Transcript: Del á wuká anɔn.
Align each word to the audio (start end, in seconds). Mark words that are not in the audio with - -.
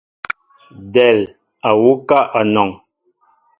Del 0.93 1.19
á 1.67 1.69
wuká 1.81 2.19
anɔn. 2.39 2.71